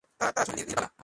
তাঁর 0.19 0.31
ছোটো 0.31 0.39
হচ্ছেন 0.41 0.67
নীরবালা। 0.69 0.91